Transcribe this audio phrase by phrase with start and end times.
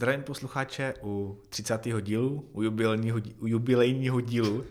[0.00, 1.86] Zdravím posluchače u 30.
[2.00, 4.64] dílu, u jubilejního, u jubilejního dílu.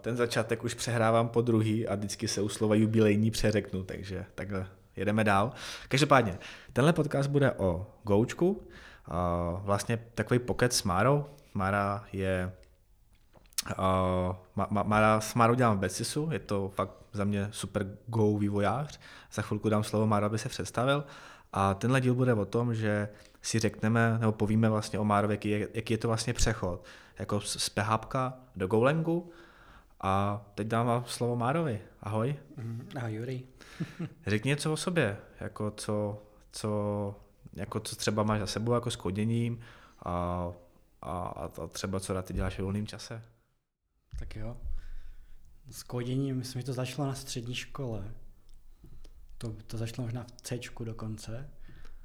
[0.00, 4.66] Ten začátek už přehrávám po druhý a vždycky se u slova jubilejní přeřeknu, takže takhle
[4.96, 5.52] jedeme dál.
[5.88, 6.38] Každopádně,
[6.72, 8.68] tenhle podcast bude o Goučku,
[9.62, 11.24] vlastně takový pocket s Márou.
[11.54, 12.52] Mara je
[13.78, 14.36] Uh,
[14.82, 19.00] Mara, s Marou dělám v Becisu, je to fakt za mě super Go vývojář.
[19.32, 21.04] Za chvilku dám slovo Mara, aby se představil.
[21.58, 23.08] A tenhle díl bude o tom, že
[23.42, 26.84] si řekneme, nebo povíme vlastně o Márovi, jaký je, jaký je to vlastně přechod,
[27.18, 28.14] jako z PHP
[28.56, 29.30] do Golangu.
[30.00, 31.80] A teď dám vám slovo Márovi.
[32.00, 32.36] Ahoj.
[32.56, 33.42] Mm, ahoj, Juri.
[34.26, 37.14] Řekni něco o sobě, jako co, co,
[37.52, 39.60] jako co třeba máš za sebou jako s koděním
[40.04, 40.48] a,
[41.02, 43.22] a, a třeba co ty děláš v volném čase.
[44.18, 44.56] Tak jo.
[45.70, 48.04] S koděním, myslím, že to začalo na střední škole.
[49.38, 51.50] To, to začalo možná v C dokonce.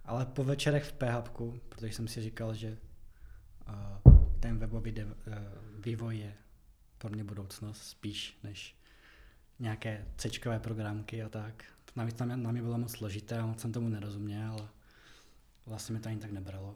[0.05, 2.77] Ale po večerech v PHP, protože jsem si říkal, že
[4.05, 5.33] uh, ten webový dev, uh,
[5.79, 6.33] vývoj je
[6.97, 8.75] pro mě budoucnost spíš než
[9.59, 11.63] nějaké C programky a tak.
[11.95, 14.69] Navíc na mě, na mě bylo moc složité a moc jsem tomu nerozuměl, ale
[15.65, 16.75] vlastně mi to ani tak nebralo.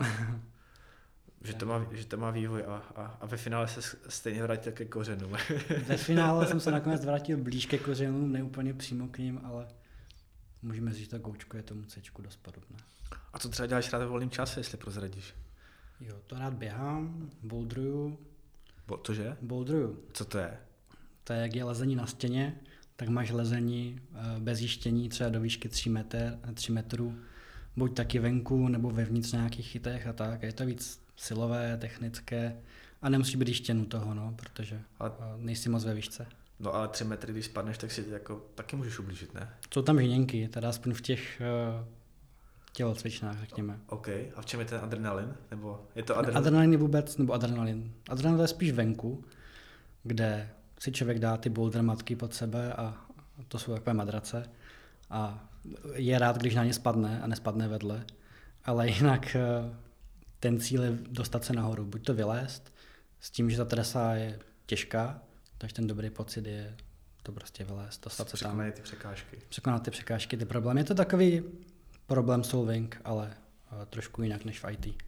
[1.44, 4.72] že, to má, že to má vývoj a, a, a ve finále se stejně vrátil
[4.72, 5.32] ke kořenům.
[5.86, 9.68] ve finále jsem se nakonec vrátil blíž ke kořenům, ne úplně přímo k ním, ale
[10.62, 12.76] můžeme říct, že ta goučko je tomu C dost podobné.
[13.32, 15.34] A co třeba děláš rád ve volném čase, jestli prozradíš?
[16.00, 18.18] Jo, to rád běhám, bouldruju.
[18.86, 19.36] Bo, cože?
[19.42, 20.04] Bouldruju.
[20.12, 20.58] Co to je?
[21.24, 22.60] To je, jak je lezení na stěně,
[22.96, 27.18] tak máš lezení eh, bez jištění třeba do výšky 3, metr, 3 metrů,
[27.76, 30.42] buď taky venku, nebo vevnitř nějakých chytech a tak.
[30.42, 32.56] Je to víc silové, technické
[33.02, 35.06] a nemusí být jištěn u toho, no, protože a...
[35.06, 36.26] Eh, nejsi moc ve výšce.
[36.60, 39.54] No ale tři metry, když spadneš, tak si jako taky můžeš ublížit, ne?
[39.74, 41.42] Jsou tam žíněnky, teda aspoň v těch
[41.80, 41.86] uh,
[42.72, 43.80] tělocvičnách, řekněme.
[43.86, 44.08] OK.
[44.08, 45.34] A v čem je ten adrenalin?
[45.50, 46.38] Nebo je to adrenalin?
[46.38, 47.92] Adrenalin je vůbec, nebo adrenalin.
[48.08, 49.24] Adrenalin je spíš venku,
[50.02, 53.06] kde si člověk dá ty boulder matky pod sebe a
[53.48, 54.50] to jsou takové madrace
[55.10, 55.48] a
[55.94, 58.04] je rád, když na ně spadne a nespadne vedle,
[58.64, 59.74] ale jinak eh,
[60.40, 62.74] ten cíl je dostat se nahoru, buď to vylézt
[63.20, 65.22] s tím, že ta trasa je těžká,
[65.62, 66.76] takže ten dobrý pocit je
[67.22, 68.72] to prostě vylézt, dostat se tam.
[68.72, 69.38] ty překážky.
[69.48, 70.80] Překonat ty překážky, ty problémy.
[70.80, 71.42] Je to takový
[72.06, 73.36] problém solving, ale
[73.72, 75.02] uh, trošku jinak než v IT.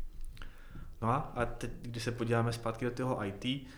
[1.02, 3.68] No a, a teď, když se podíváme zpátky do toho IT,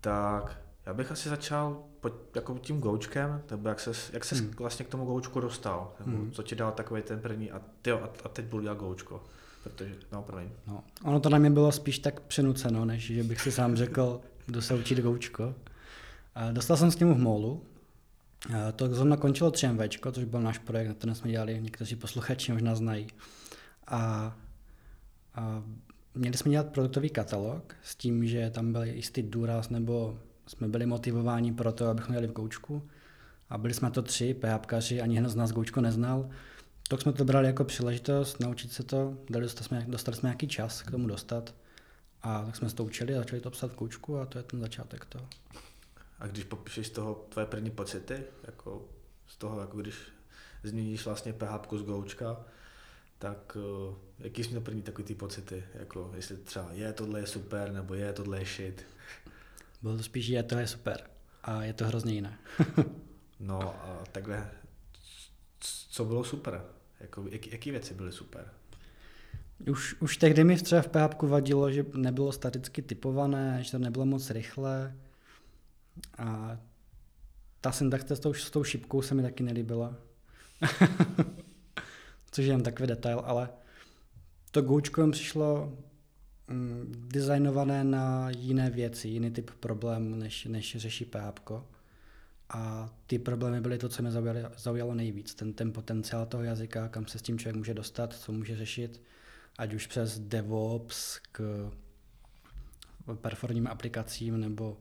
[0.00, 4.50] tak já bych asi začal pod, jako tím goučkem, nebo jak se, jak se hmm.
[4.50, 6.32] vlastně k tomu goučku dostal, nebo hmm.
[6.32, 9.24] co ti dal takový ten první a, tyjo, a, a teď budu dělat goučko.
[9.62, 10.48] Protože, no, promiň.
[10.66, 14.20] No, ono to na mě bylo spíš tak přenuceno, než že bych si sám řekl,
[14.48, 15.54] jdu se učit goučko.
[16.52, 17.62] Dostal jsem s ním v Molu.
[18.76, 22.74] To zrovna končilo 3MV, což byl náš projekt, na kterém jsme dělali, někteří posluchači možná
[22.74, 23.06] znají.
[23.86, 24.36] A,
[25.34, 25.62] a
[26.14, 30.86] měli jsme dělat produktový katalog s tím, že tam byl jistý důraz, nebo jsme byli
[30.86, 32.88] motivováni pro to, abychom dělali v Goučku.
[33.50, 36.30] A byli jsme to tři, PHPkaři, ani jeden z nás Goučko neznal.
[36.88, 40.82] Tak jsme to brali jako příležitost naučit se to, dali, jsme, dostali jsme nějaký čas
[40.82, 41.54] k tomu dostat.
[42.22, 44.44] A tak jsme se to učili a začali to psat v Goučku a to je
[44.44, 45.28] ten začátek toho.
[46.18, 48.88] A když popíšeš z toho tvoje první pocity, jako
[49.26, 49.94] z toho, jako když
[50.62, 52.36] změníš vlastně PHP z Goučka,
[53.18, 55.64] tak uh, jaký jsi měl první takový ty pocity?
[55.74, 58.86] Jako jestli třeba je, tohle je super, nebo je, tohle je shit?
[59.82, 61.00] Bylo to spíš, je, tohle je super.
[61.42, 62.38] A je to hrozně jiné.
[63.40, 64.50] no a takhle,
[65.90, 66.64] co bylo super?
[67.00, 68.50] Jako, jak, jaký věci byly super?
[69.70, 74.06] Už, už tehdy mi třeba v PHP vadilo, že nebylo staticky typované, že to nebylo
[74.06, 74.94] moc rychle,
[76.18, 76.58] a
[77.60, 79.96] ta syntaxe s tou, s tou šipkou se mi taky nelíbila.
[82.30, 83.48] Což je jen takový detail, ale
[84.50, 85.78] to Goučko přišlo
[86.48, 91.50] mm, designované na jiné věci, jiný typ problémů, než, než řeší PHP.
[92.48, 95.34] A ty problémy byly to, co mě zaujalo, zaujalo nejvíc.
[95.34, 99.02] Ten, ten potenciál toho jazyka, kam se s tím člověk může dostat, co může řešit,
[99.58, 101.70] ať už přes DevOps k
[103.14, 104.76] performním aplikacím nebo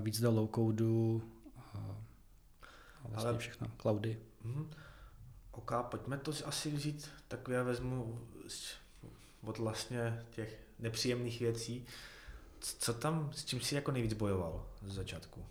[0.00, 1.22] víc do low codeu
[1.56, 3.38] a vlastně Ale...
[3.38, 4.18] všechno, cloudy.
[4.44, 4.70] Mm,
[5.52, 8.20] OK, pojďme to asi vzít, tak já vezmu
[9.42, 11.86] od vlastně těch nepříjemných věcí.
[12.60, 15.44] Co tam, s čím jsi jako nejvíc bojoval z začátku?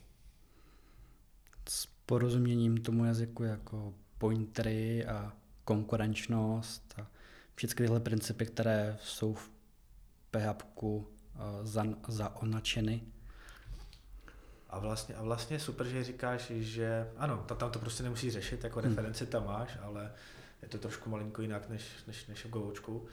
[1.70, 5.34] S porozuměním tomu jazyku jako pointery a
[5.64, 7.08] konkurenčnost a
[7.56, 9.52] všechny tyhle principy, které jsou v
[10.32, 10.64] PHP
[11.64, 13.02] za, zaonačeny
[14.70, 18.80] a vlastně, a vlastně super, že říkáš, že ano, tam to prostě nemusí řešit, jako
[18.80, 18.90] hmm.
[18.90, 20.12] referenci tam máš, ale
[20.62, 23.06] je to trošku malinko jinak než, než, než v Goučku.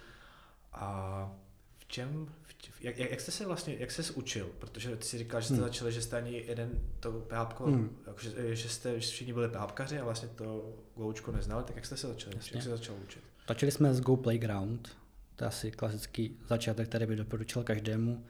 [0.73, 1.33] A
[1.87, 4.51] čem, v, jak, jak, jste se vlastně, jak jste se učil?
[4.59, 5.65] Protože ty si říkal, že jste hmm.
[5.65, 6.71] začali, že jste ani jeden
[7.01, 7.97] to PHP, hmm.
[8.07, 11.87] jako, že, že, jste že všichni byli PHPkaři a vlastně to Goučko neznali, tak jak
[11.87, 12.37] jste se začali?
[12.37, 12.57] Jasně.
[12.57, 13.23] Jak se začal učit?
[13.49, 14.97] Začali jsme s Go Playground,
[15.37, 18.25] to je asi klasický začátek, který by doporučil každému.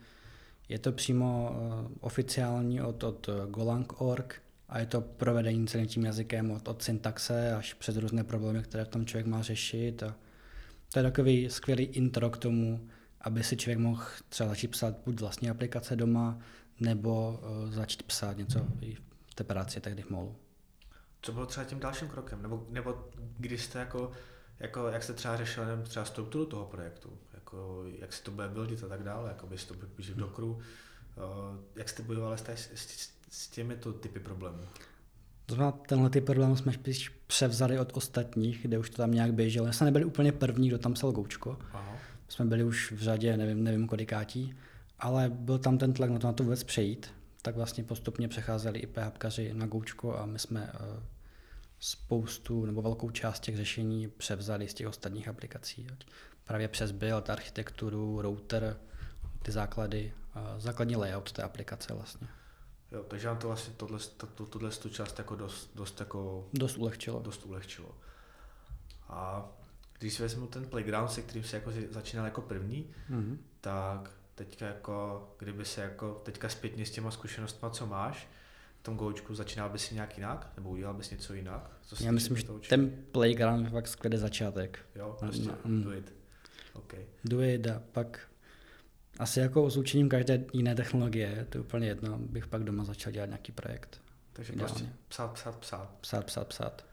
[0.69, 6.51] Je to přímo uh, oficiální od, od Golang.org a je to provedení celým tím jazykem
[6.51, 10.03] od, od syntaxe až přes různé problémy, které v tom člověk má řešit.
[10.03, 10.15] A
[10.93, 12.87] to je takový skvělý intro k tomu,
[13.21, 16.39] aby si člověk mohl třeba začít psát buď vlastní aplikace doma,
[16.79, 18.95] nebo uh, začít psát něco i
[19.27, 20.35] v té práci, tehdy v molu.
[21.21, 22.41] Co bylo třeba tím dalším krokem?
[22.41, 24.11] Nebo, nebo když jste jako,
[24.59, 27.17] jako, jak jste třeba řešil třeba strukturu toho projektu?
[27.55, 29.29] Jako, jak se to bude buildit a tak dále?
[29.29, 30.51] Jako byste to píš v Dockeru?
[30.51, 30.61] Uh,
[31.75, 34.61] jak jste bojovali s, s, s těmito typy problémů?
[35.45, 39.33] To znamená, tenhle typ problémů jsme spíš převzali od ostatních, kde už to tam nějak
[39.33, 39.73] běželo.
[39.73, 41.57] Jsme nebyli úplně první, kdo tam psal Goučko.
[41.73, 41.97] Aha.
[42.27, 44.55] Jsme byli už v řadě, nevím, nevím kolikátí,
[44.99, 47.13] ale byl tam ten tlak na to, na to vůbec přejít.
[47.41, 51.03] Tak vlastně postupně přecházeli i PHPkaři na Goučko a my jsme uh,
[51.79, 55.87] spoustu nebo velkou část těch řešení převzali z těch ostatních aplikací.
[56.45, 58.77] Právě přes build, architekturu, router,
[59.41, 60.13] ty základy,
[60.57, 62.27] základní layout té aplikace vlastně.
[62.91, 63.99] Jo, takže vám to vlastně tohle,
[64.35, 67.21] to, tohle tu část jako dost, dost, jako, dost ulehčilo.
[67.21, 67.89] Dost ulehčilo.
[69.07, 69.49] A
[69.99, 73.37] když si vezmu ten playground, se kterým se jako začínal jako první, mm-hmm.
[73.61, 78.27] tak teďka jako, kdyby se jako teďka zpětně s těma zkušenostmi, co máš,
[78.79, 80.51] v tom goučku začínal bys si nějak jinak?
[80.57, 81.71] Nebo udělal bys něco jinak?
[81.81, 84.79] Co Já myslím, že ten playground je fakt skvělý začátek.
[84.95, 85.83] Jo, prostě mm.
[85.83, 86.13] do it.
[86.75, 87.05] Okay.
[87.23, 88.19] Do it a pak
[89.19, 93.11] asi jako s učením každé jiné technologie, to je úplně jedno, bych pak doma začal
[93.13, 94.01] dělat nějaký projekt.
[94.33, 94.73] Takže Ideálně.
[94.73, 95.95] prostě psát, psát, psát.
[96.01, 96.85] Psát, psát, psát.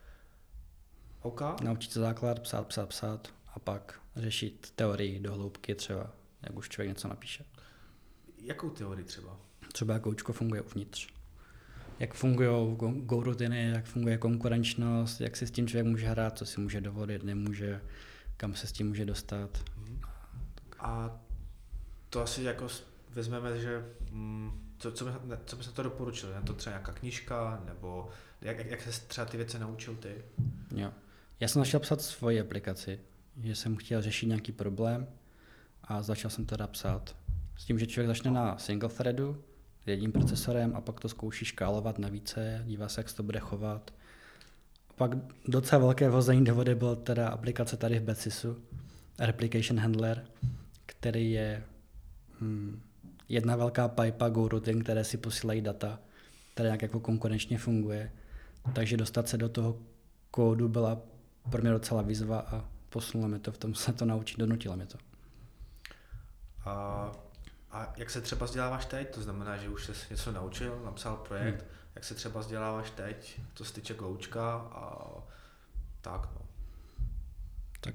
[1.22, 1.60] OK.
[1.60, 6.10] Naučit se základ, psát, psát, psát a pak řešit teorii do hloubky třeba,
[6.42, 7.44] jak už člověk něco napíše.
[8.42, 9.40] Jakou teorii třeba?
[9.72, 11.08] Třeba jak Goučko funguje uvnitř.
[11.98, 16.46] Jak fungují go rutiny, jak funguje konkurenčnost, jak si s tím člověk může hrát, co
[16.46, 17.80] si může dovolit, nemůže,
[18.42, 19.64] kam se s tím může dostat.
[20.78, 21.20] A
[22.10, 22.66] to asi jako
[23.10, 25.10] vezmeme, že mm, co, co, by,
[25.46, 26.28] co bys na to doporučil?
[26.28, 28.08] Je to třeba nějaká knížka, nebo
[28.40, 30.24] jak, jak, jak se třeba ty věci naučil ty?
[30.74, 30.92] Jo.
[31.40, 33.00] Já jsem začal psát svoji aplikaci,
[33.42, 35.06] že jsem chtěl řešit nějaký problém
[35.84, 37.16] a začal jsem teda psát.
[37.56, 39.44] S tím, že člověk začne na single threadu,
[39.86, 43.40] jedním procesorem a pak to zkouší škálovat na více, dívá se, jak se to bude
[43.40, 43.94] chovat.
[44.96, 45.10] Pak
[45.48, 48.62] docela velké vození do vody byla teda aplikace tady v Betsisu,
[49.18, 50.24] Replication Handler,
[50.86, 51.64] který je
[52.40, 52.82] hmm,
[53.28, 55.98] jedna velká pipe GoRouting, které si posílají data,
[56.54, 58.12] které nějak jako konkurenčně funguje.
[58.72, 59.78] Takže dostat se do toho
[60.30, 61.00] kódu byla
[61.50, 64.86] pro mě docela výzva a posunula mě to v tom se to naučit, donutila mě
[64.86, 64.98] to.
[66.64, 67.12] A,
[67.70, 69.14] a jak se třeba vzděláváš teď?
[69.14, 71.60] To znamená, že už jsi něco naučil, napsal projekt.
[71.60, 71.81] Hmm.
[71.94, 75.12] Jak se třeba vzděláváš teď, co se týče Goučka a
[76.00, 76.46] tak no.
[77.80, 77.94] Tak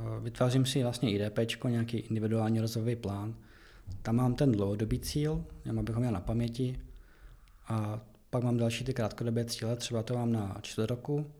[0.00, 3.34] eh, vytvářím si vlastně IDP, nějaký individuální rozvojový plán,
[4.02, 6.80] tam mám ten dlouhodobý cíl, jenom abych ho měl na paměti.
[7.68, 11.30] A pak mám další ty krátkodobé cíle, třeba to mám na čtvrt roku.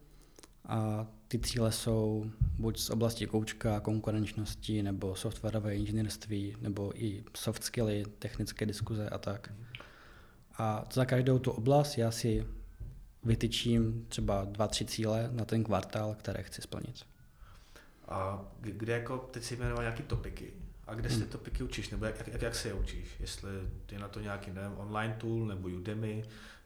[0.64, 7.64] A ty cíle jsou buď z oblasti koučka, konkurenčnosti, nebo softwarové inženýrství, nebo i soft
[7.64, 9.52] skilly, technické diskuze a tak.
[10.58, 12.46] A za každou tu oblast já si
[13.24, 17.04] vytyčím třeba dva, tři cíle na ten kvartál, které chci splnit.
[18.08, 20.52] A kde jako, teď si jmenoval nějaké topiky,
[20.86, 23.08] a kde si ty topiky učíš, nebo jak, jak, jak se je učíš?
[23.20, 23.50] Jestli
[23.92, 26.24] je na to nějaký nevím, online tool, nebo Udemy,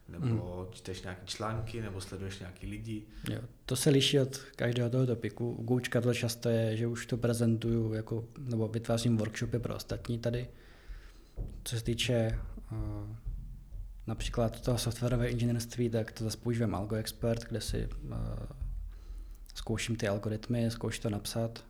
[0.09, 0.73] nebo hmm.
[0.73, 3.03] čteš nějaké články, nebo sleduješ nějaký lidi?
[3.31, 5.53] Jo, to se liší od každého toho topiku.
[5.53, 10.19] U Goučka to často je, že už to prezentuju, jako, nebo vytvářím workshopy pro ostatní
[10.19, 10.49] tady.
[11.65, 12.39] Co se týče
[12.73, 12.79] uh,
[14.07, 18.17] například toho softwarové inženýrství, tak to zase používám Algo Expert, kde si uh,
[19.55, 21.65] zkouším ty algoritmy, zkouším to napsat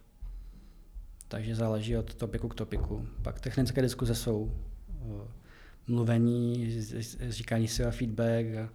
[1.30, 3.08] takže záleží od topiku k topiku.
[3.22, 5.22] Pak technické diskuze jsou uh,
[5.86, 6.76] mluvení,
[7.28, 8.46] říkání si a feedback.
[8.46, 8.68] A...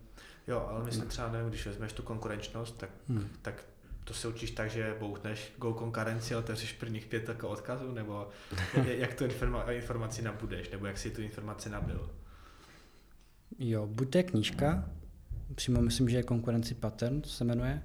[0.48, 3.30] Jo, ale myslím třeba, nevím, když vezmeš tu konkurenčnost, tak, hmm.
[3.42, 3.66] tak
[4.04, 8.30] to se učíš tak, že bouchneš go konkurenci a otevřeš prvních pět jako odkazů, nebo
[8.88, 12.10] jak tu informa- informaci nabudeš, nebo jak si tu informaci nabil?
[13.60, 14.90] Jo, buď to je knížka,
[15.56, 17.82] přímo myslím, že je konkurenci pattern, se jmenuje,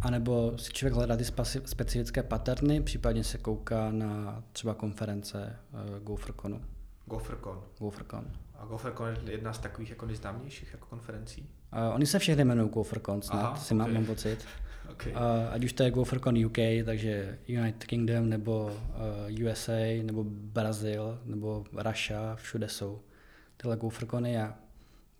[0.00, 1.24] a nebo si člověk hledá ty
[1.64, 6.60] specifické paterny, případně se kouká na třeba konference uh, GopherConu.
[7.06, 7.62] GopherCon.
[7.78, 8.24] GopherCon.
[8.58, 11.48] A GopherCon je jedna z takových jako nejznámějších jako konferencí?
[11.72, 13.78] Uh, oni se všechny jmenují GopherCon snad, Aha, si okay.
[13.78, 14.38] mám, mám pocit.
[14.92, 15.12] Okay.
[15.12, 15.18] Uh,
[15.50, 21.64] ať už to je GopherCon UK, takže United Kingdom, nebo uh, USA, nebo Brazil, nebo
[21.72, 23.00] Russia, všude jsou
[23.56, 24.54] tyhle GopherCony a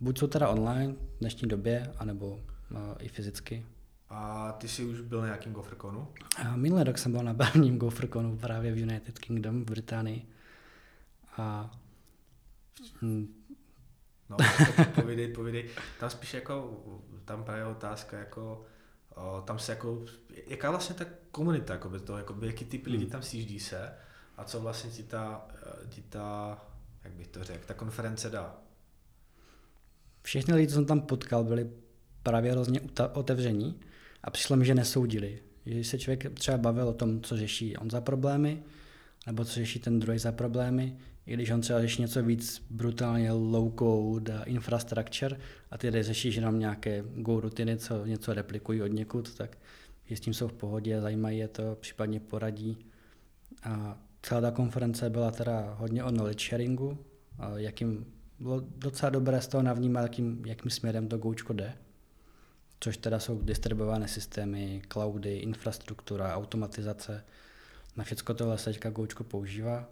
[0.00, 3.66] buď jsou teda online v dnešní době, anebo uh, i fyzicky.
[4.08, 6.08] A ty jsi už byl na nějakým GopherConu?
[6.54, 10.28] Minulý rok jsem byl na barním GopherConu právě v United Kingdom v Británii.
[11.36, 11.70] A
[13.02, 13.38] hm,
[14.28, 14.36] No,
[14.94, 15.70] povídej, povídej.
[16.00, 16.82] Tam spíš jako,
[17.24, 18.64] tam právě otázka jako,
[19.14, 20.04] o, tam se jako,
[20.46, 23.10] jaká vlastně ta komunita, jako by to, jako by, jaký typ lidí hmm.
[23.10, 23.94] tam sjíždí se
[24.36, 25.46] a co vlastně ti ta,
[25.88, 26.58] ti ta,
[27.04, 28.56] jak bych to řekl, ta konference dá?
[30.22, 31.70] Všechny lidi, co jsem tam potkal, byli
[32.22, 32.80] právě hrozně
[33.12, 33.80] otevření
[34.22, 35.38] a přišlo mi, že nesoudili.
[35.66, 38.62] Že se člověk třeba bavil o tom, co řeší on za problémy,
[39.26, 40.96] nebo co řeší ten druhý za problémy,
[41.26, 45.36] i když on třeba řeší něco víc brutálně low code infrastructure
[45.70, 49.58] a ty řešíš jenom nějaké go rutiny, co něco replikují od někud, tak
[50.04, 52.78] že s tím jsou v pohodě, zajímají je to, případně poradí.
[53.62, 56.98] A celá ta konference byla teda hodně o knowledge sharingu,
[57.56, 58.06] jakým
[58.38, 61.78] bylo docela dobré z toho navnímat, jakým, jakým směrem to Goučko jde.
[62.80, 67.24] Což teda jsou distribuované systémy, cloudy, infrastruktura, automatizace.
[67.96, 69.88] Na všechno tohle se teďka Goučko používá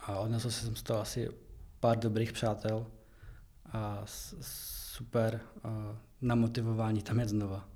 [0.00, 1.30] a odnesl jsem z toho asi
[1.80, 2.86] pár dobrých přátel
[3.72, 5.40] a super
[6.20, 7.68] na motivování tam je znova.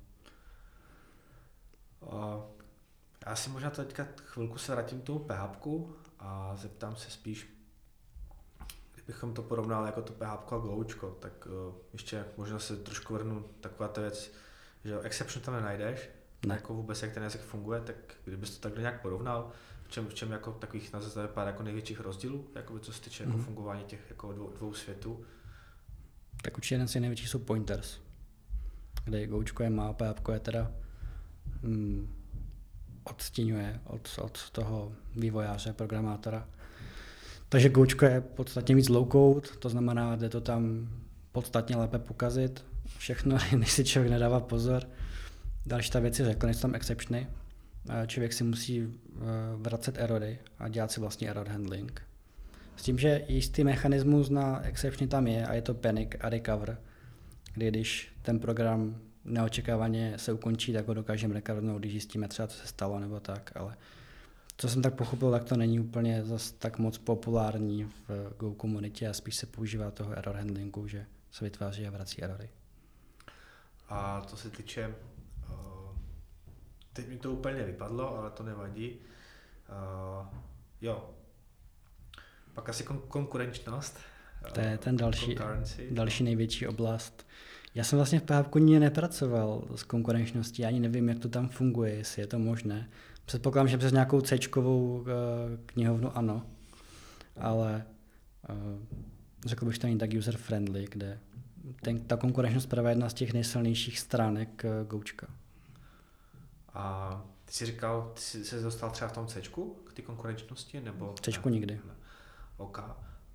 [3.25, 5.67] Já si možná teďka chvilku se vrátím k tomu PHP
[6.19, 7.60] a zeptám se spíš,
[9.05, 13.45] kdybychom to porovnali jako to PHP a Goučko, tak uh, ještě možná se trošku vrhnu
[13.61, 14.31] taková ta věc,
[14.85, 16.09] že exception tam nenajdeš,
[16.45, 16.55] ne.
[16.55, 19.51] jako vůbec jak ten jazyk funguje, tak kdybys to takhle nějak porovnal,
[19.91, 23.29] čem, v čem jako takových nazvete pár jako největších rozdílů, jako co se týče mm.
[23.29, 23.45] jako mhm.
[23.45, 25.25] fungování těch jako dvou, dvou světů?
[26.43, 27.99] Tak určitě jeden z největších jsou pointers,
[29.03, 30.71] kde Goučko je má, PHP je teda
[31.61, 32.15] mm,
[33.03, 36.47] odstínuje od, od toho vývojáře, programátora.
[37.51, 40.89] Takže Goučko je podstatně víc low code, to znamená, jde to tam
[41.31, 42.65] podstatně lépe pokazit,
[42.97, 44.83] všechno, než si člověk nedává pozor.
[45.65, 47.27] Další ta věc je nejsou tam exceptiony,
[48.07, 49.19] člověk si musí eh,
[49.55, 52.01] vracet erory a dělat si vlastně error handling.
[52.75, 56.77] S tím, že jistý mechanismus na exception tam je a je to panic a recover,
[57.53, 62.57] kdy když ten program neočekávaně se ukončí, tak ho dokážeme recovernout, když zjistíme třeba, co
[62.57, 63.77] se stalo nebo tak, ale
[64.61, 69.07] co jsem tak pochopil, tak to není úplně zas tak moc populární v Go komunitě
[69.07, 72.49] a spíš se používá toho error handlingu, že se vytváří a vrací erory.
[73.89, 74.95] A to se týče
[76.93, 78.95] Teď mi to úplně vypadlo, ale to nevadí.
[79.69, 80.27] Uh,
[80.81, 81.09] jo.
[82.53, 83.99] Pak asi kon- konkurenčnost.
[84.53, 85.37] To je ten další,
[85.91, 87.27] další největší oblast.
[87.75, 92.21] Já jsem vlastně v PHP nepracoval s konkurenčností, ani nevím, jak to tam funguje, jestli
[92.21, 92.89] je to možné.
[93.31, 95.07] Předpokládám, že přes nějakou c uh,
[95.65, 96.45] knihovnu ano,
[97.39, 97.85] ale
[98.49, 98.55] uh,
[99.45, 101.19] řekl bych, že to není tak user-friendly, kde
[101.81, 105.27] ten, ta konkurenčnost právě jedna z těch nejsilnějších stránek uh, Goučka.
[106.73, 109.41] A ty jsi říkal, ty jsi se dostal třeba v tom C
[109.83, 110.81] k té konkurenčnosti?
[110.81, 111.73] Nebo C nikdy.
[111.73, 111.93] Ne.
[112.57, 112.79] OK.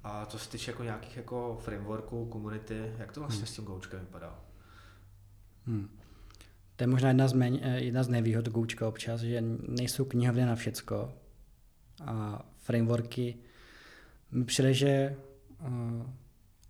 [0.03, 3.47] A co se týče jako nějakých jako frameworků, komunity, jak to vlastně hmm.
[3.47, 4.39] s tím Goučkem vypadá?
[5.67, 5.89] Hmm.
[6.77, 10.45] To je možná jedna z, méně, eh, jedna z nevýhod Goučka občas, že nejsou knihovny
[10.45, 11.13] na všecko
[12.05, 13.37] a frameworky
[14.31, 15.17] mi přijde, že
[15.61, 16.07] uh,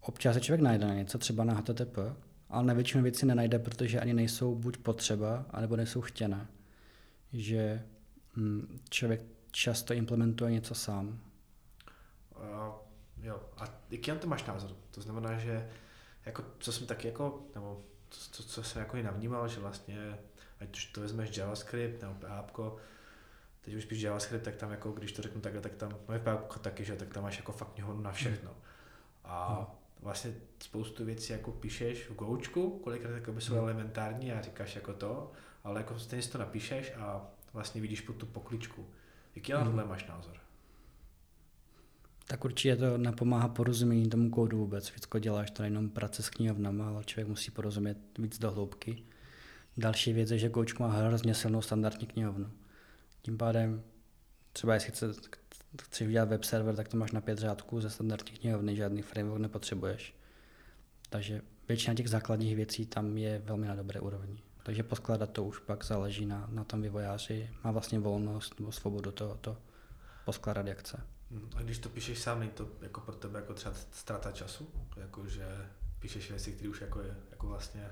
[0.01, 1.99] občas se člověk najde na něco, třeba na HTTP,
[2.49, 6.47] ale na většinu věci nenajde, protože ani nejsou buď potřeba, anebo nejsou chtěné
[7.33, 7.83] že
[8.37, 11.21] hm, člověk často implementuje něco sám.
[12.37, 12.75] Uh,
[13.23, 14.71] jo, a jaký na to máš názor?
[14.91, 15.71] To znamená, že
[16.27, 20.19] jako, co jsem taky jako, nebo co, co jsem jako i navnímal, že vlastně,
[20.61, 22.81] ať už to vezmeš JavaScript nebo PHP,
[23.61, 26.21] teď už spíš JavaScript, tak tam jako, když to řeknu takhle, tak tam, no je
[26.21, 28.51] PHP taky, že tak tam máš jako fakt knihovnu na všechno.
[28.51, 28.61] Hmm.
[29.25, 29.67] A hmm.
[30.03, 33.63] vlastně spoustu věcí jako píšeš v Goučku, kolikrát jako by jsou hmm.
[33.63, 35.33] elementární a říkáš jako to,
[35.65, 38.87] ale jako stejně si to napíšeš a vlastně vidíš pod tu pokličku.
[39.35, 39.91] Jaký na tohle hmm.
[39.91, 40.46] máš názor?
[42.28, 44.88] Tak určitě to napomáhá porozumění tomu kódu vůbec.
[44.88, 49.02] Všechno děláš to jenom práce s knihovnama, ale člověk musí porozumět víc do hloubky.
[49.76, 52.50] Další věc je, že Goučko má hrozně silnou standardní knihovnu.
[53.23, 53.83] Tím pádem
[54.52, 55.12] třeba jestli chce,
[55.83, 59.42] chceš udělat web server, tak to máš na pět řádků ze standardní knihovny, žádný framework
[59.42, 60.14] nepotřebuješ.
[61.11, 64.42] Takže většina těch základních věcí tam je velmi na dobré úrovni.
[64.62, 67.50] Takže poskládat to už pak záleží na, na tom vývojáři.
[67.64, 69.56] Má vlastně volnost nebo svobodu to, to
[70.25, 71.15] poskládat jak chce.
[71.30, 74.68] Hmm, a když to píšeš sám, není to jako pro tebe jako třeba ztráta času?
[74.97, 75.47] Jako, že
[75.99, 77.90] píšeš věci, které už jako, je, jako vlastně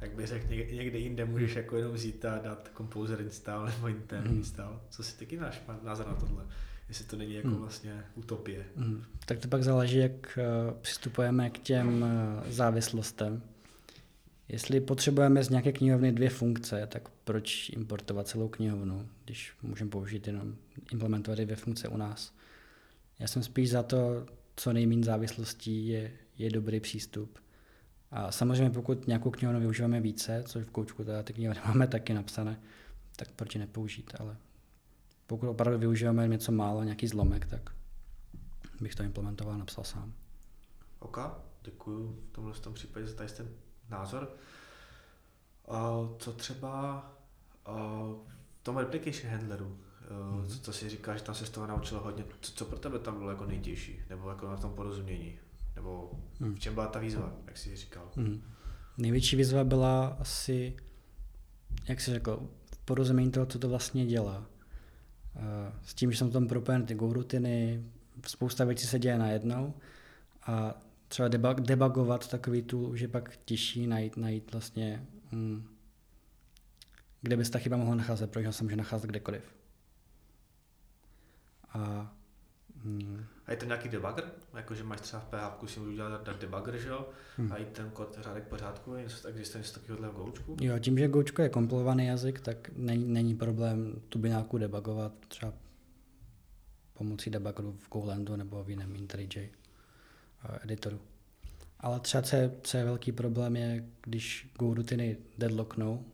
[0.00, 4.26] jak by řekl, někde jinde můžeš jako jenom vzít a dát Composer install nebo Intent
[4.26, 4.36] hmm.
[4.36, 4.80] install.
[4.90, 6.46] Co si taky náš názor na tohle?
[6.88, 7.58] Jestli to není jako hmm.
[7.58, 8.64] vlastně utopie.
[8.76, 9.04] Hmm.
[9.26, 12.08] Tak to pak záleží, jak uh, přistupujeme k těm uh,
[12.50, 13.42] závislostem.
[14.48, 20.26] Jestli potřebujeme z nějaké knihovny dvě funkce, tak proč importovat celou knihovnu, když můžeme použít
[20.26, 20.54] jenom
[20.92, 22.32] implementovat dvě funkce u nás.
[23.20, 27.38] Já jsem spíš za to, co nejméně závislostí je, je dobrý přístup.
[28.10, 32.14] A samozřejmě pokud nějakou knihovnu využíváme více, což v koučku teda ty knihovny máme taky
[32.14, 32.60] napsané,
[33.16, 34.36] tak proč nepoužít, ale
[35.26, 37.70] pokud opravdu využíváme něco málo, nějaký zlomek, tak
[38.80, 40.12] bych to implementoval a napsal sám.
[40.98, 41.18] OK,
[41.62, 43.48] děkuji v tomhle tom případě za ten
[43.90, 44.36] názor.
[45.68, 45.76] Uh,
[46.18, 47.04] co třeba
[47.68, 47.74] uh,
[48.60, 49.78] v tom replication handleru,
[50.14, 50.46] mm-hmm.
[50.46, 52.98] co, co si říkáš, že tam se z toho naučilo hodně, co, co pro tebe
[52.98, 55.38] tam bylo jako nejtěžší, nebo jako na tom porozumění,
[55.76, 56.54] nebo mm.
[56.54, 58.10] v čem byla ta výzva, jak jsi říkal?
[58.16, 58.42] Mm.
[58.98, 60.76] Největší výzva byla asi,
[61.88, 62.48] jak jsi řekl,
[62.84, 64.46] porozumění toho, co to vlastně dělá.
[65.82, 67.84] S tím, že jsem tam propojen ty rutiny,
[68.26, 69.74] spousta věcí se děje najednou
[70.46, 70.74] a
[71.08, 75.68] třeba debug, debugovat takový tool už je pak těžší najít, najít vlastně, hmm,
[77.22, 79.59] kde by se ta chyba mohla nacházet, protože se může nacházet kdekoliv.
[81.72, 82.12] A,
[82.84, 83.24] hmm.
[83.46, 84.24] a je to nějaký debugger?
[84.54, 87.08] Jako, že máš třeba v PHP si můžu udělat dát debugger, že jo?
[87.36, 87.52] Hmm.
[87.52, 88.94] A jít ten kód řádek pořádku,
[89.28, 90.56] existuje něco takového v Goučku?
[90.60, 95.52] Jo, tím, že Goučko je kompilovaný jazyk, tak není, není problém tu bináku debugovat třeba
[96.94, 99.50] pomocí debuggeru v Golandu nebo v jiném IntelliJ
[100.62, 101.00] editoru.
[101.80, 106.04] Ale třeba co je, co je velký problém je, když Go rutiny deadlocknou,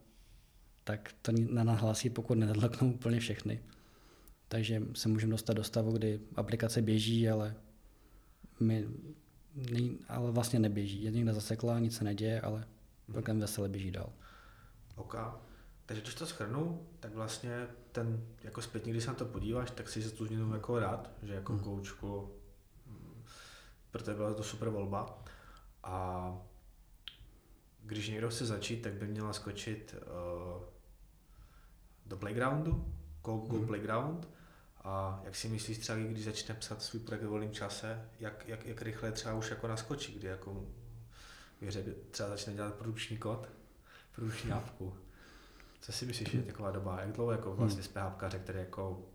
[0.85, 3.61] tak to na nahlásí, pokud nedeadlocknou úplně všechny.
[4.49, 7.55] Takže se můžeme dostat do stavu, kdy aplikace běží, ale,
[8.61, 8.89] my,
[10.09, 11.03] ale vlastně neběží.
[11.03, 13.13] Je někde zasekla, nic se neděje, ale mhm.
[13.13, 14.13] program veselé běží dál.
[14.97, 15.17] OK.
[15.87, 19.89] Takže když to schrnu, tak vlastně ten, jako zpětně, když se na to podíváš, tak
[19.89, 21.63] si za tu změnu jako rád, že jako hmm.
[21.63, 22.31] koučku,
[23.91, 25.25] protože byla to super volba.
[25.83, 26.33] A
[27.83, 30.63] když někdo chce začít, tak by měla skočit uh,
[32.07, 33.67] do Playgroundu, Google hmm.
[33.67, 34.29] Playground.
[34.87, 38.67] A jak si myslíš třeba, když začne psat svůj projekt v volném čase, jak, jak,
[38.67, 40.67] jak rychle třeba už jako naskočí, kdy jako
[41.61, 43.49] věře, třeba začne dělat produkční kód,
[44.15, 44.97] produkční apku.
[45.81, 47.01] Co si myslíš, že je taková doba?
[47.01, 49.09] Jak dlouho jako vlastně z PHP, který jako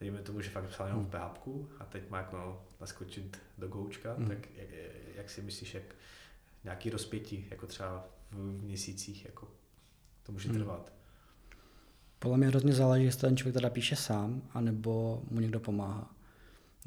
[0.00, 1.48] dejme tomu, že fakt psal jenom v PHP
[1.80, 4.28] a teď má jako naskočit do Goučka, mm.
[4.28, 4.68] tak jak,
[5.14, 5.94] jak, si myslíš, jak
[6.64, 9.48] nějaký rozpětí, jako třeba v měsících, jako
[10.22, 10.58] to může hmm.
[10.58, 10.97] trvat?
[12.18, 16.10] Podle mě hrozně záleží, jestli ten člověk teda píše sám, anebo mu někdo pomáhá.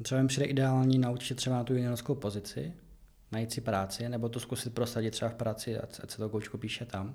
[0.02, 2.74] Třeba mi přijde ideální naučit třeba na tu juniorskou pozici,
[3.32, 6.86] najít si práci, nebo to zkusit prosadit třeba v práci, ať se to koučko píše
[6.86, 7.14] tam.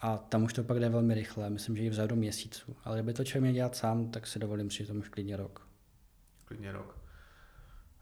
[0.00, 2.76] A tam už to pak jde velmi rychle, myslím, že i v řadu měsíců.
[2.84, 5.66] Ale kdyby to člověk měl dělat sám, tak si dovolím přijít tomu už klidně rok.
[6.44, 6.98] Klidně rok.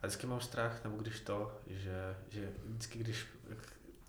[0.02, 3.26] A vždycky mám strach, nebo když to, že, že vždycky, když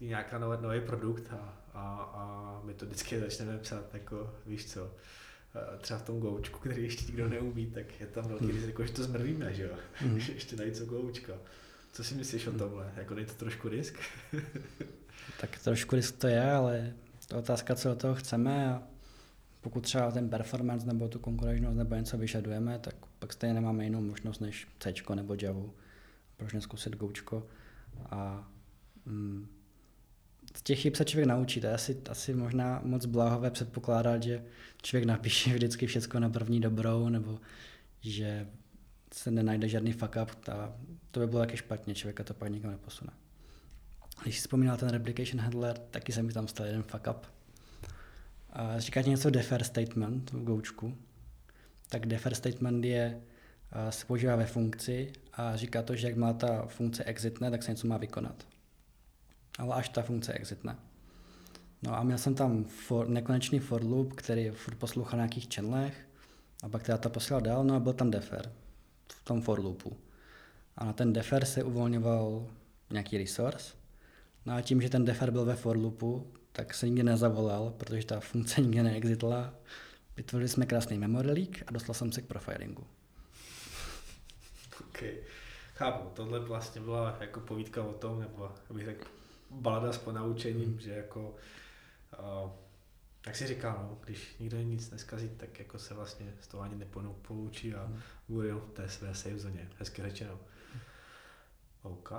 [0.07, 4.91] nějaká nový, nový produkt a, a, a my to vždycky začneme psát, jako víš co,
[5.81, 8.53] třeba v tom goučku, který ještě nikdo neumí, tak je tam velký hmm.
[8.53, 10.17] riziko, že to zmrvíme, že jo, hmm.
[10.17, 11.33] ještě najít co goučka.
[11.91, 12.55] Co si myslíš hmm.
[12.55, 12.91] o tomhle?
[12.95, 13.99] Jako není to trošku risk?
[15.41, 16.93] tak trošku risk to je, ale
[17.27, 18.83] to je otázka, co od toho chceme a
[19.61, 24.01] pokud třeba ten performance nebo tu konkurenčnost nebo něco vyžadujeme, tak pak stejně nemáme jinou
[24.01, 25.69] možnost než C nebo Java.
[26.37, 27.47] Proč neskusit Goučko?
[28.09, 28.49] A
[29.05, 29.47] mm,
[30.55, 31.61] z těch chyb se člověk naučí.
[31.61, 34.43] To je asi, asi možná moc bláhové předpokládat, že
[34.81, 37.39] člověk napíše vždycky všechno na první dobrou, nebo
[38.01, 38.47] že
[39.13, 40.35] se nenajde žádný fuck up.
[40.35, 40.75] Ta,
[41.11, 43.11] to by bylo taky špatně, člověka to pak nikam neposune.
[44.23, 47.25] Když si vzpomínal ten replication handler, taky se mi tam stal jeden fuck up.
[48.49, 50.97] A říkáte něco defer statement v Goučku,
[51.89, 53.21] tak defer statement je,
[53.89, 57.71] se používá ve funkci a říká to, že jak má ta funkce exitne, tak se
[57.71, 58.47] něco má vykonat.
[59.59, 60.75] Ale až ta funkce exitne.
[61.83, 66.07] No a měl jsem tam for, nekonečný for loop, který furt poslouchal na nějakých channelech
[66.63, 68.51] a pak teda to posílal dál, no a byl tam defer
[69.07, 69.97] v tom for loopu.
[70.77, 72.47] A na ten defer se uvolňoval
[72.91, 73.81] nějaký resource
[74.45, 78.05] No a tím, že ten defer byl ve for loopu, tak se nikdy nezavolal, protože
[78.05, 79.53] ta funkce nikdy neexitla.
[80.17, 82.87] Vytvořili jsme krásný memory leak a dostal jsem se k profilingu.
[84.81, 85.03] OK.
[85.75, 89.07] Chápu, tohle vlastně byla jako povídka o tom, nebo abych řekl,
[89.51, 91.35] balada s ponaučením, že jako,
[92.19, 92.51] uh,
[93.25, 96.75] jak si říkal, no, když nikdo nic neskazí, tak jako se vlastně z toho ani
[96.75, 97.99] nepoučí a hmm.
[98.27, 100.39] bude v té své safe zóně, hezky řečeno.
[101.81, 102.11] OK.
[102.11, 102.17] Uh,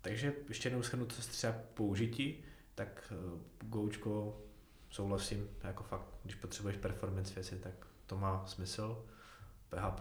[0.00, 2.44] takže ještě jednou schrnu, co se třeba použití,
[2.74, 4.40] tak uh, Goučko
[4.90, 9.04] souhlasím, jako fakt, když potřebuješ performance věci, tak to má smysl.
[9.70, 10.00] PHP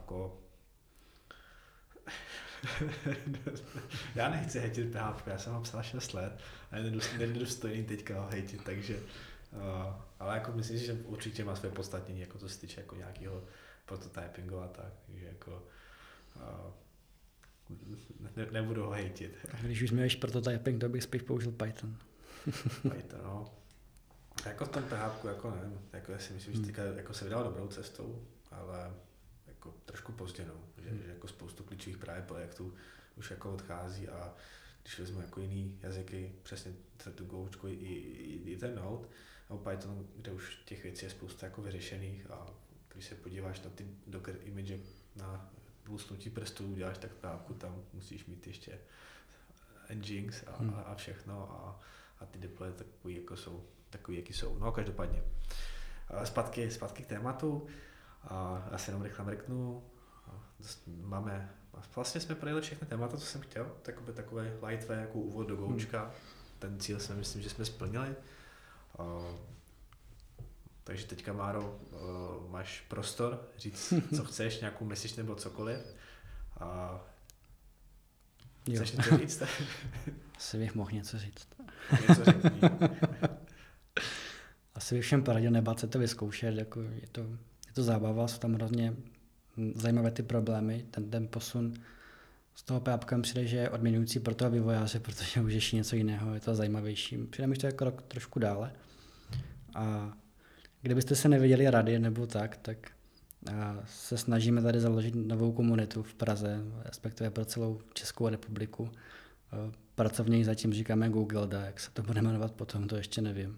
[4.15, 6.39] já nechci hejtit PHP, já jsem ho psal 6 let
[6.71, 6.75] a
[7.17, 8.99] nedůstojný teďka ho hejtit, takže
[9.51, 12.95] uh, ale jako myslím si, že určitě má své podstatnění, jako to se týče jako
[12.95, 13.43] nějakého
[13.85, 15.63] prototypingu a tak, takže jako
[16.35, 16.71] uh,
[18.35, 19.37] ne, nebudu ho hejtit.
[19.61, 21.97] Když už měješ prototyping, to bych spíš použil Python.
[22.81, 23.53] Python, no.
[24.45, 27.43] Jako v tom PHP, jako nevím, jako já si myslím, že teďka jako se vydal
[27.43, 28.93] dobrou cestou, ale
[29.61, 30.53] jako trošku pozdě, no.
[30.83, 31.01] že, hmm.
[31.03, 32.73] že jako spoustu klíčových právě projektů
[33.15, 34.33] už jako odchází a
[34.81, 36.73] když vezmu jako jiný jazyky, přesně
[37.15, 39.07] tu Goučku i, i, i ten Node,
[39.49, 42.47] nebo Python, kde už těch věcí je spousta jako vyřešených a
[42.93, 44.79] když se podíváš na ty Docker image
[45.15, 45.51] na
[45.87, 48.79] lusknutí prstů uděláš tak právku, tam musíš mít ještě
[49.87, 50.73] engines a, hmm.
[50.85, 51.79] a všechno a,
[52.19, 54.59] a ty deploye takový, jako jsou, takový, jaký jsou.
[54.59, 55.23] No každopádně.
[56.23, 57.67] Zpátky, zpátky k tématu.
[58.23, 59.83] A já se jenom rychle mrknu.
[60.87, 61.49] Máme,
[61.95, 66.01] vlastně jsme projeli všechny témata, co jsem chtěl, takové, takové lightway jako úvod do Goučka.
[66.01, 66.11] Hmm.
[66.59, 68.15] Ten cíl si myslím, že jsme splnili.
[70.83, 71.79] Takže teďka, Máro,
[72.49, 75.79] máš prostor říct, co chceš, nějakou message nebo cokoliv.
[76.59, 76.99] A
[78.73, 79.43] chceš něco říct?
[80.37, 81.47] Asi bych mohl něco říct.
[82.09, 82.45] něco říct.
[84.75, 87.21] Asi bych všem poradil nebát se to vyzkoušet, jako je to
[87.71, 88.93] je to zábava, jsou tam hrozně
[89.75, 91.73] zajímavé ty problémy, ten, ten posun
[92.55, 96.33] z toho PHP přijde, že je odměňující pro toho vývojáře, protože už ještě něco jiného,
[96.33, 97.17] je to zajímavější.
[97.17, 98.73] Přijde mi to jako rok trošku dále.
[99.75, 100.13] A
[100.81, 102.91] kdybyste se nevěděli rady nebo tak, tak
[103.85, 108.91] se snažíme tady založit novou komunitu v Praze, respektive pro celou Českou republiku.
[109.95, 113.57] Pracovně zatím říkáme Google, jak se to bude jmenovat potom, to ještě nevím.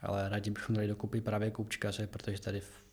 [0.00, 2.85] Ale rádi bychom dali dokupy právě koupčkaře, protože tady v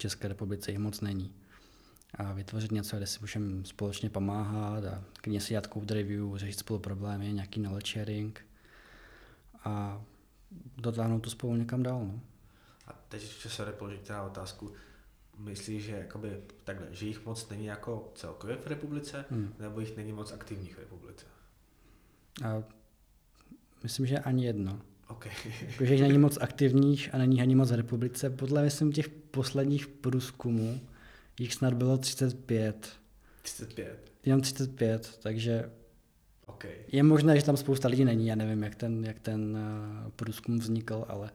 [0.00, 1.34] České republice jich moc není.
[2.14, 6.58] A vytvořit něco, kde si můžeme společně pomáhat a klidně si dělat code review, řešit
[6.58, 8.46] spolu problémy, nějaký knowledge sharing
[9.64, 10.02] a
[10.76, 12.04] dotáhnout to spolu někam dál.
[12.04, 12.20] No.
[12.86, 14.72] A teď ještě se položit teda otázku,
[15.38, 19.54] myslíš, že jakoby takhle, že jich moc není jako celkově v republice, hmm.
[19.58, 21.26] nebo jich není moc aktivních v republice?
[22.44, 22.62] A
[23.82, 24.80] myslím, že ani jedno.
[25.10, 25.32] Okay.
[25.66, 28.30] Jakože není moc aktivních a není ani moc v republice.
[28.30, 30.80] Podle myslím těch posledních průzkumů
[31.38, 32.92] jich snad bylo 35.
[33.42, 34.12] 35?
[34.24, 35.70] Jenom 35, takže
[36.46, 36.70] okay.
[36.88, 38.26] je možné, že tam spousta lidí není.
[38.26, 39.56] Já nevím, jak ten, jak ten
[40.04, 41.30] uh, průzkum vznikl, ale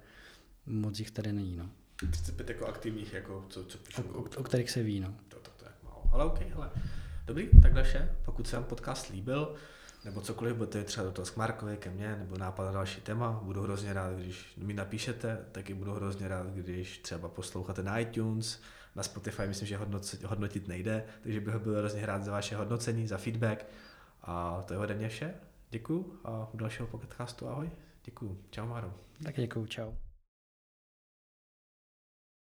[0.66, 1.56] moc jich tady není.
[1.56, 1.70] No.
[2.12, 4.02] 35 jako aktivních, jako co, co píšu.
[4.02, 5.16] O, o, o, kterých se ví, no.
[5.28, 6.04] To, to, to je málo.
[6.12, 6.70] Ale OK, hele.
[7.26, 8.16] Dobrý, tak vše.
[8.26, 9.56] Pokud se vám podcast líbil,
[10.06, 13.62] nebo cokoliv, budete třeba dotaz k Markovi, ke mně, nebo nápad na další téma, budu
[13.62, 18.62] hrozně rád, když mi napíšete, taky budu hrozně rád, když třeba posloucháte na iTunes,
[18.96, 23.08] na Spotify myslím, že hodnotit, hodnotit nejde, takže bych byl hrozně rád za vaše hodnocení,
[23.08, 23.66] za feedback
[24.24, 25.34] a to je ode mě vše.
[25.70, 27.70] Děkuju a u dalšího podcastu ahoj.
[28.06, 28.38] Děkuju.
[28.52, 28.94] Čau Máro.
[29.24, 29.92] Tak děkuju, čau.